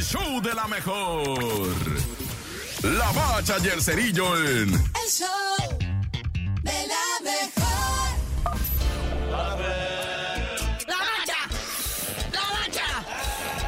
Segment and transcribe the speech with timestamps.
[0.00, 1.38] El show de la mejor.
[2.84, 4.72] La bacha y el cerillo en.
[4.72, 5.28] El show
[6.62, 8.16] de la mejor.
[10.88, 11.40] ¡La bacha!
[12.32, 12.88] ¡La bacha!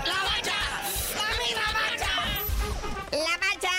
[0.07, 0.59] ¡La bacha!
[1.21, 2.13] ¡La misma bacha!
[3.13, 3.75] La bacha,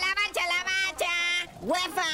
[0.00, 1.14] la bacha, la bacha.
[1.60, 2.08] UEFA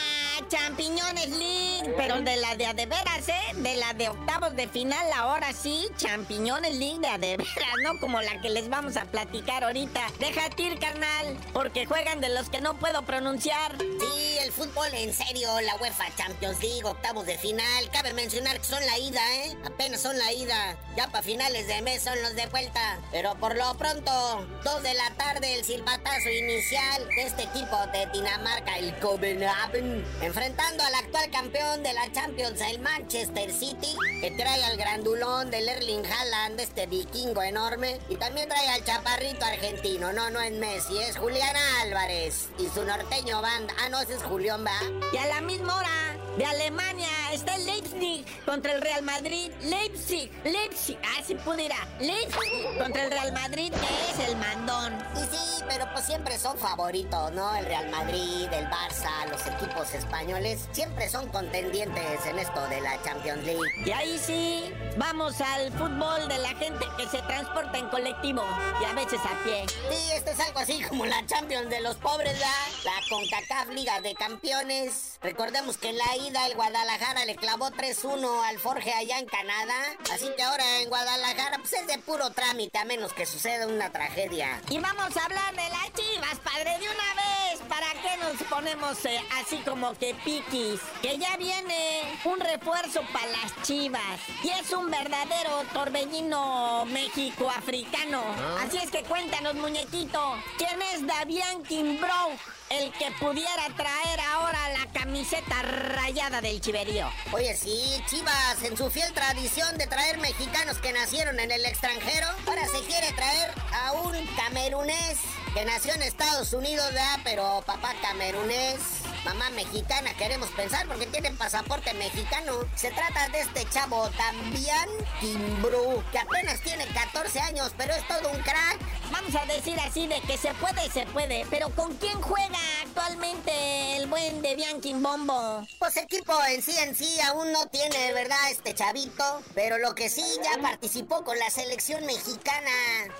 [0.48, 1.51] Champiñones League,
[1.96, 3.54] pero de la de a de veras, ¿eh?
[3.56, 7.98] De la de octavos de final, ahora sí, Champiñones League de a de veras, ¿no?
[7.98, 10.00] Como la que les vamos a platicar ahorita.
[10.18, 13.76] Déjate ir, carnal, porque juegan de los que no puedo pronunciar.
[13.78, 17.90] Sí, el fútbol en serio, la UEFA Champions League, octavos de final.
[17.92, 19.56] Cabe mencionar que son la ida, ¿eh?
[19.64, 20.76] Apenas son la ida.
[20.96, 22.98] Ya para finales de mes son los de vuelta.
[23.10, 28.06] Pero por lo pronto, dos de la tarde, el silbatazo inicial de este equipo de
[28.12, 34.62] Dinamarca, el Copenhagen, enfrentando al actual campeón de la Champions, el Manchester City, que trae
[34.62, 40.12] al grandulón del Erling Haaland, este vikingo enorme, y también trae al chaparrito argentino.
[40.12, 43.74] No, no es Messi, es Julián Álvarez y su norteño banda.
[43.80, 44.78] Ah, no, ese es Julián, ¿va?
[45.14, 49.50] Y a la misma hora, de Alemania, está el Leipzig contra el Real Madrid.
[49.62, 51.76] Leipzig, Leipzig, ah, pudiera.
[52.00, 54.94] Leipzig contra el Real Madrid, que es el mandón.
[55.16, 57.54] Y sí, pero pues siempre son favoritos, ¿no?
[57.54, 63.02] El Real Madrid, el Barça, los equipos españoles, siempre son contendientes en esto de la
[63.02, 63.70] Champions League.
[63.84, 68.42] Y ahí sí, vamos al fútbol de la gente que se transporta en colectivo
[68.80, 69.64] y a veces a pie.
[69.68, 72.48] Sí, esto es algo así como la Champions de los pobres, ¿verdad?
[72.84, 75.18] La CONCACAF Liga de Campeones.
[75.22, 79.74] Recordemos que en la ida el Guadalajara le clavó 3-1 al Forge allá en Canadá.
[80.12, 83.90] Así que ahora en Guadalajara pues es de puro trámite a menos que suceda una
[83.90, 84.60] tragedia.
[84.70, 87.60] Y vamos a hablar de las chivas, padre, de una vez.
[87.68, 90.80] ¿Para qué nos ponemos eh, así como que piquis?
[91.00, 94.20] Que ya viene un refuerzo para las chivas.
[94.42, 98.22] Y es un verdadero torbellino México-africano.
[98.64, 100.36] Así es que cuéntanos, muñequito.
[100.56, 102.38] ¿Quién es Davian Kimbrough?
[102.70, 107.10] El que pudiera traer ahora la camiseta rayada del chiverío.
[107.32, 112.26] Oye, sí, Chivas, en su fiel tradición de traer mexicanos que nacieron en el extranjero,
[112.46, 115.18] ahora se quiere traer a un camerunés
[115.52, 117.20] que nació en Estados Unidos, ¿verdad?
[117.24, 118.78] Pero papá camerunés,
[119.24, 122.52] mamá mexicana, queremos pensar porque tienen pasaporte mexicano.
[122.74, 124.88] Se trata de este chavo También
[125.20, 128.78] Kimbru, que apenas tiene 14 años, pero es todo un crack.
[129.10, 131.46] Vamos a decir así de que se puede, se puede.
[131.50, 132.58] Pero ¿con quién juega
[133.02, 134.52] actualmente el buen de
[134.94, 135.66] Bombo?
[135.78, 138.50] Pues equipo en sí en sí aún no tiene, ¿verdad?
[138.50, 139.42] Este chavito.
[139.54, 142.70] Pero lo que sí ya participó con la selección mexicana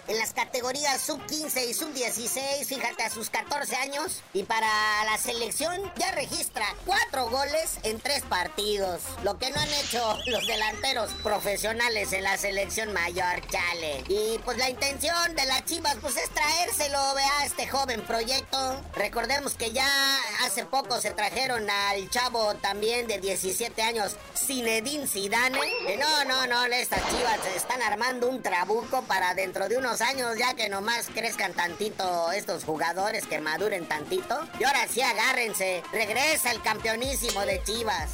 [0.06, 4.22] en las categorías sub-15 y sub-16, fíjate, a sus 14 años.
[4.32, 4.69] Y para
[5.04, 9.03] la selección ya registra cuatro goles en tres partidos.
[9.25, 14.04] Lo que no han hecho los delanteros profesionales en la selección mayor, chale.
[14.09, 18.81] Y pues la intención de la Chivas pues es traérselo, vea, este joven proyecto.
[18.94, 25.59] Recordemos que ya hace poco se trajeron al chavo también de 17 años, Zinedine Zidane.
[25.87, 30.37] Que no, no, no, estas Chivas están armando un trabuco para dentro de unos años
[30.38, 34.38] ya que nomás crezcan tantito estos jugadores, que maduren tantito.
[34.59, 38.10] Y ahora sí agárrense, regresa el campeonísimo de Chivas.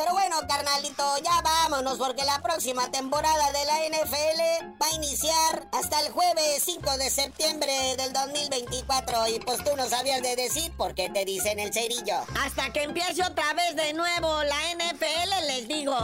[0.00, 5.68] Pero bueno, carnalito, ya vámonos porque la próxima temporada de la NFL va a iniciar
[5.72, 9.28] hasta el jueves 5 de septiembre del 2024.
[9.28, 12.16] Y pues tú no sabías de decir por qué te dicen el cerillo.
[12.42, 15.98] Hasta que empiece otra vez de nuevo la NFL, les digo.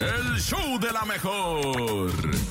[0.00, 2.42] El show de la mejor.